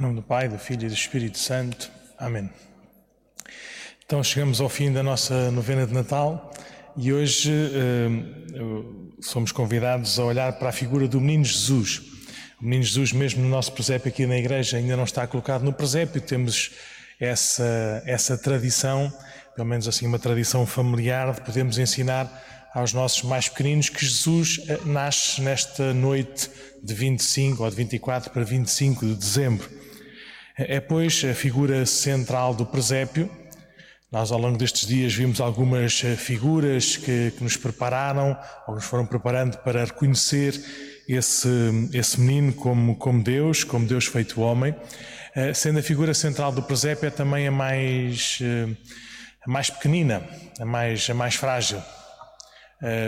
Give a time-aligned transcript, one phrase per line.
[0.00, 1.90] Em nome do Pai, do Filho e do Espírito Santo.
[2.18, 2.48] Amém.
[4.06, 6.54] Então chegamos ao fim da nossa novena de Natal
[6.96, 12.00] e hoje uh, somos convidados a olhar para a figura do Menino Jesus.
[12.58, 15.72] O Menino Jesus, mesmo no nosso presépio aqui na igreja, ainda não está colocado no
[15.72, 16.70] presépio, temos
[17.20, 19.12] essa, essa tradição,
[19.54, 22.42] pelo menos assim uma tradição familiar, de podermos ensinar
[22.72, 26.50] aos nossos mais pequeninos que Jesus eh, nasce nesta noite
[26.82, 29.80] de 25 ou de 24 para 25 de dezembro.
[30.62, 33.30] É, pois, a figura central do presépio.
[34.12, 38.36] Nós, ao longo destes dias, vimos algumas eh, figuras que, que nos prepararam,
[38.68, 40.52] ou nos foram preparando para reconhecer
[41.08, 41.48] esse,
[41.94, 44.74] esse menino como, como Deus, como Deus feito homem.
[45.34, 48.68] Eh, sendo a figura central do presépio é também a mais, eh,
[49.46, 50.22] a mais pequenina,
[50.60, 51.82] a mais, a mais frágil.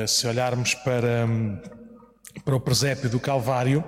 [0.06, 1.26] Se olharmos para,
[2.44, 3.84] para o presépio do Calvário,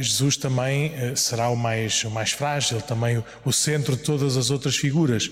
[0.00, 4.50] Jesus também eh, será o mais, o mais frágil, também o centro de todas as
[4.50, 5.30] outras figuras.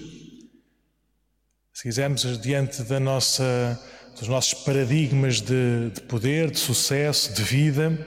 [1.72, 3.80] Se quisermos, diante da nossa,
[4.18, 8.06] dos nossos paradigmas de, de poder, de sucesso, de vida,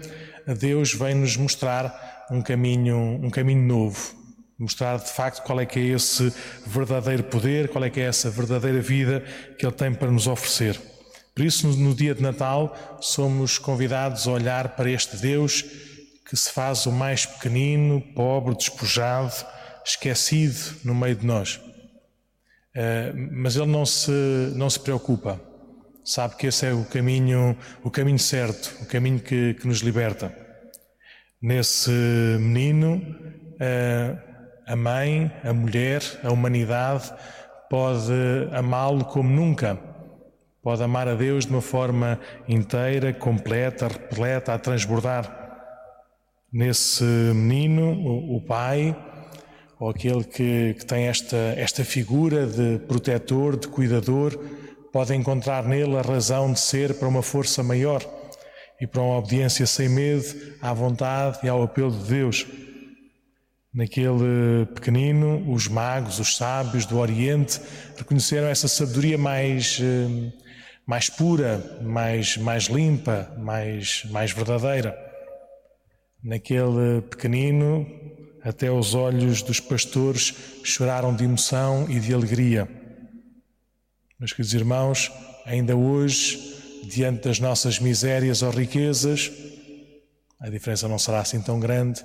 [0.59, 4.15] Deus vem nos mostrar um caminho, um caminho novo,
[4.59, 6.33] mostrar de facto qual é que é esse
[6.65, 9.23] verdadeiro poder, qual é que é essa verdadeira vida
[9.57, 10.79] que Ele tem para nos oferecer.
[11.33, 15.63] Por isso, no dia de Natal, somos convidados a olhar para este Deus
[16.27, 19.33] que se faz o mais pequenino, pobre, despojado,
[19.85, 21.55] esquecido no meio de nós.
[22.75, 24.11] Uh, mas ele não se,
[24.53, 25.39] não se preocupa.
[26.03, 30.35] Sabe que esse é o caminho, o caminho certo, o caminho que, que nos liberta.
[31.41, 31.91] Nesse
[32.39, 33.01] menino,
[33.53, 34.19] uh,
[34.67, 37.13] a mãe, a mulher, a humanidade
[37.69, 38.11] pode
[38.51, 39.79] amá-lo como nunca.
[40.61, 42.19] Pode amar a Deus de uma forma
[42.49, 45.36] inteira, completa, repleta, a transbordar
[46.51, 48.95] nesse menino, o, o pai,
[49.79, 54.37] ou aquele que, que, tem esta, esta figura de protetor, de cuidador,
[54.91, 58.01] pode encontrar nele a razão de ser para uma força maior
[58.81, 60.25] e para uma obediência sem medo
[60.61, 62.45] à vontade e ao apelo de Deus.
[63.73, 67.61] Naquele pequenino, os magos, os sábios do Oriente
[67.95, 70.31] reconheceram essa sabedoria mais, eh,
[70.85, 75.06] mais pura, mais, mais limpa, mais, mais verdadeira
[76.23, 77.85] naquele pequenino,
[78.43, 80.33] até os olhos dos pastores
[80.63, 82.67] choraram de emoção e de alegria.
[84.19, 85.11] Meus queridos irmãos,
[85.45, 89.31] ainda hoje, diante das nossas misérias ou riquezas,
[90.39, 92.03] a diferença não será assim tão grande,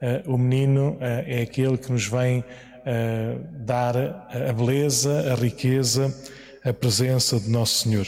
[0.00, 2.44] eh, o menino eh, é aquele que nos vem
[2.84, 6.14] eh, dar a beleza, a riqueza,
[6.64, 8.06] a presença de Nosso Senhor.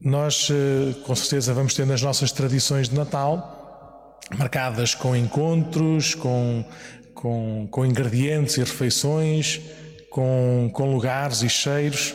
[0.00, 6.64] Nós, eh, com certeza, vamos ter nas nossas tradições de Natal, marcadas com encontros, com,
[7.14, 9.60] com, com ingredientes e refeições,
[10.08, 12.14] com, com lugares e cheiros.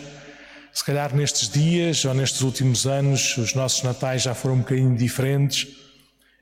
[0.71, 4.95] Se calhar nestes dias ou nestes últimos anos os nossos natais já foram um bocadinho
[4.95, 5.67] diferentes.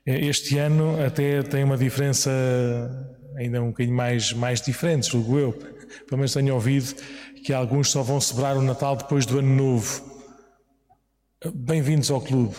[0.06, 2.30] Eh, este ano até tem uma diferença
[3.36, 5.52] ainda um bocadinho mais, mais diferente, julgo eu.
[5.52, 6.94] Pelo menos tenho ouvido
[7.44, 10.11] que alguns só vão celebrar o Natal depois do Ano Novo.
[11.50, 12.54] Bem-vindos ao clube.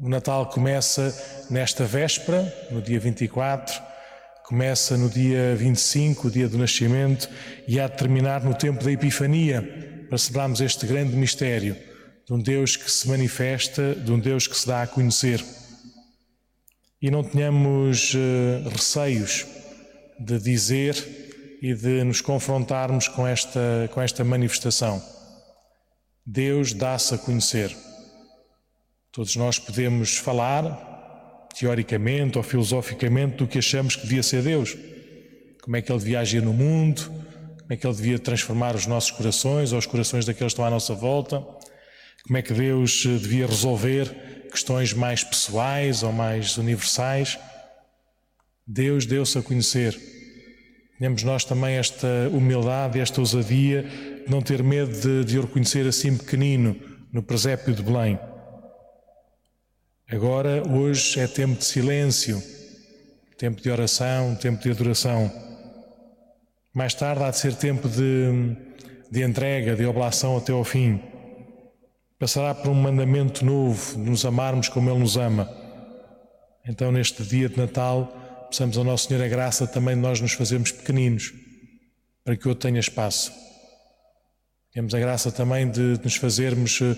[0.00, 1.14] O Natal começa
[1.48, 3.80] nesta véspera, no dia 24,
[4.44, 7.28] começa no dia 25, o dia do nascimento,
[7.68, 9.62] e há de terminar no tempo da Epifania,
[10.08, 11.76] para celebrarmos este grande mistério
[12.26, 15.40] de um Deus que se manifesta, de um Deus que se dá a conhecer.
[17.00, 19.46] E não tenhamos uh, receios
[20.18, 20.96] de dizer
[21.62, 25.21] e de nos confrontarmos com esta, com esta manifestação.
[26.24, 27.76] Deus dá-se a conhecer.
[29.10, 34.76] Todos nós podemos falar, teoricamente ou filosoficamente, do que achamos que devia ser Deus.
[35.62, 37.06] Como é que Ele devia agir no mundo,
[37.60, 40.64] como é que Ele devia transformar os nossos corações ou os corações daqueles que estão
[40.64, 41.44] à nossa volta,
[42.24, 47.38] como é que Deus eh, devia resolver questões mais pessoais ou mais universais.
[48.66, 49.98] Deus deu-se a conhecer.
[51.02, 53.84] Temos nós também esta humildade, esta ousadia
[54.28, 56.76] não ter medo de, de o reconhecer assim pequenino
[57.12, 58.20] no presépio de Belém.
[60.08, 62.40] Agora, hoje é tempo de silêncio,
[63.36, 65.28] tempo de oração, tempo de adoração.
[66.72, 68.56] Mais tarde há de ser tempo de,
[69.10, 71.02] de entrega, de oblação até ao fim.
[72.16, 75.50] Passará por um mandamento novo, de nos amarmos como Ele nos ama.
[76.64, 78.21] Então, neste dia de Natal,
[78.52, 81.32] peçamos ao Nosso Senhor a graça também de nós nos fazermos pequeninos,
[82.22, 83.32] para que o tenha espaço.
[84.74, 86.94] Temos a graça também de nos fazermos uh,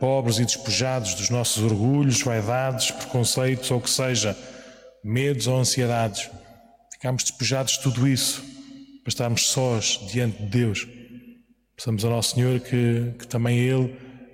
[0.00, 4.36] pobres e despojados dos nossos orgulhos, vaidades, preconceitos ou o que seja,
[5.04, 6.28] medos ou ansiedades,
[6.92, 8.42] ficamos despejados de tudo isso,
[9.04, 10.84] para estarmos sós diante de Deus.
[11.76, 13.84] Peçamos ao nosso Senhor que, que também Ele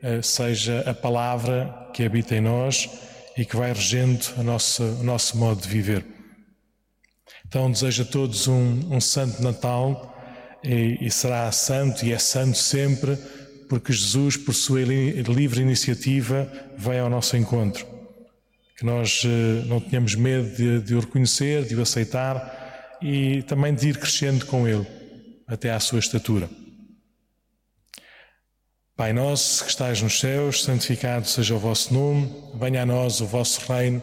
[0.02, 2.88] uh, seja a palavra que habita em nós
[3.36, 6.11] e que vai regendo a nossa, o nosso modo de viver.
[7.46, 10.16] Então desejo a todos um, um santo Natal
[10.62, 13.18] e, e será santo e é santo sempre
[13.72, 16.46] porque Jesus, por sua livre iniciativa,
[16.76, 17.86] veio ao nosso encontro.
[18.76, 23.74] Que nós eh, não tenhamos medo de, de o reconhecer, de o aceitar e também
[23.74, 24.86] de ir crescendo com Ele
[25.46, 26.50] até à sua estatura.
[28.94, 33.26] Pai nosso que estais nos céus, santificado seja o vosso nome, venha a nós o
[33.26, 34.02] vosso reino,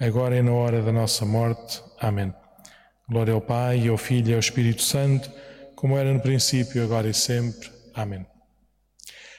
[0.00, 1.82] agora e na hora da nossa morte.
[1.98, 2.32] Amém.
[3.08, 5.30] Glória ao Pai, e ao Filho e ao Espírito Santo,
[5.74, 7.70] como era no princípio, agora e sempre.
[7.94, 8.26] Amém.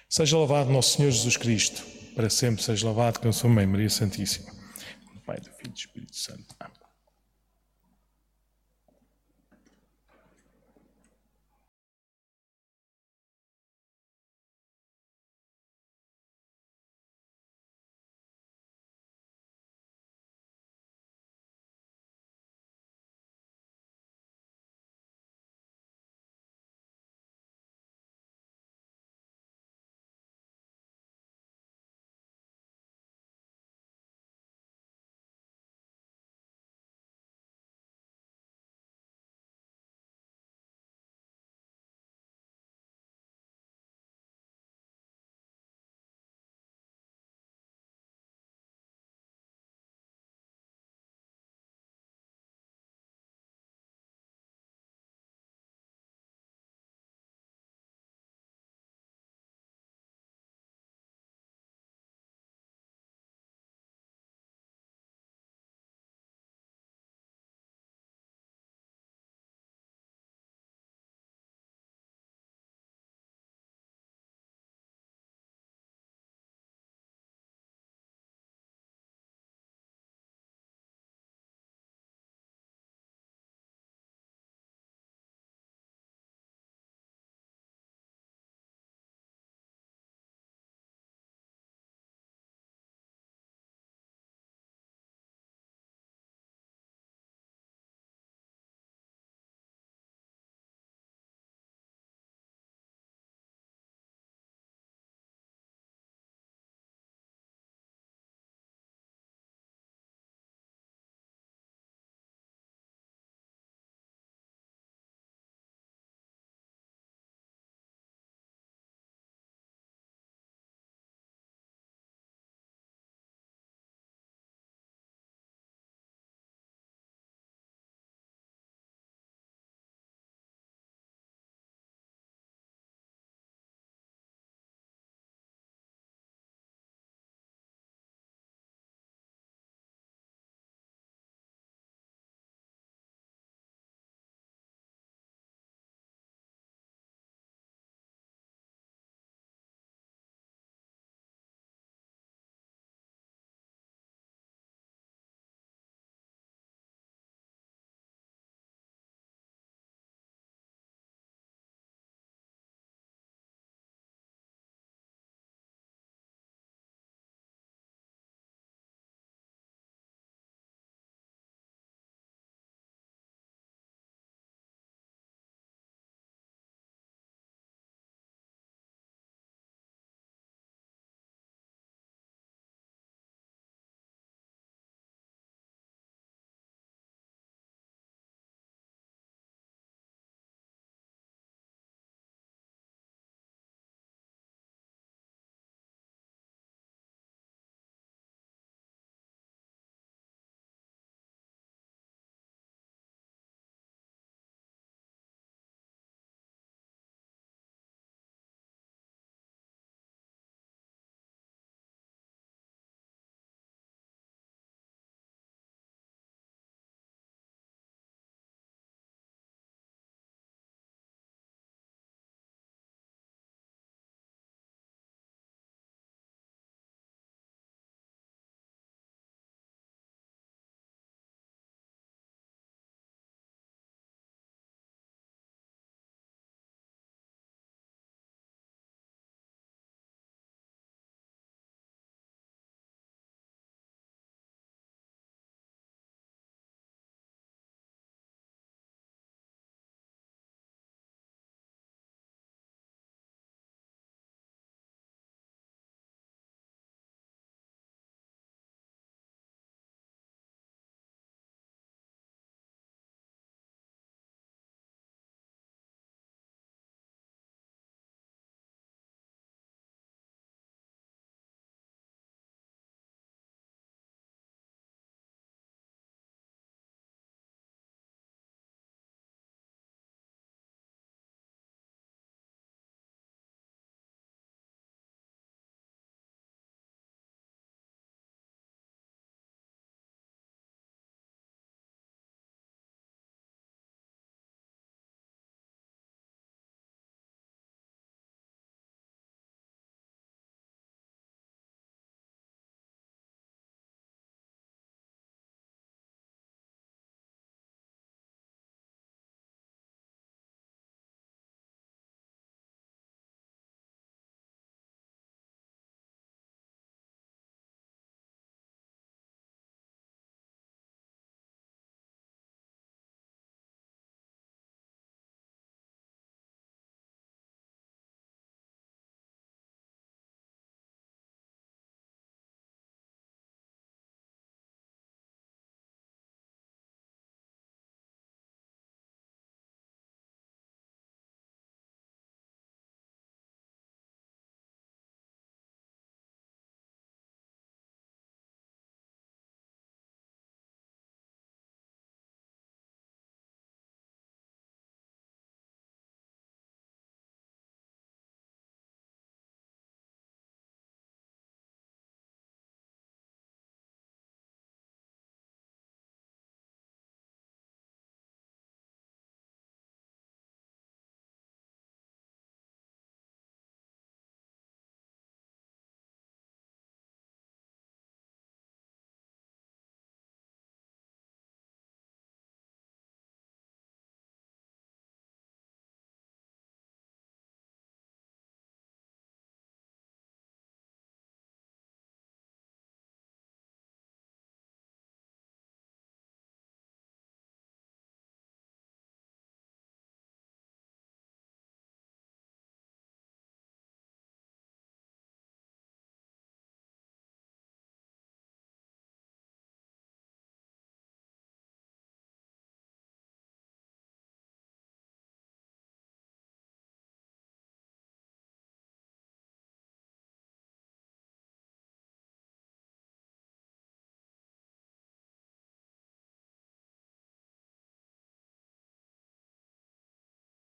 [0.08, 1.84] Seja louvado nosso Senhor Jesus Cristo,
[2.16, 4.54] para sempre seja louvado com sua Mãe Maria Santíssima.
[5.26, 6.56] Pai, do Filho e do Espírito Santo.
[6.60, 6.75] Amém.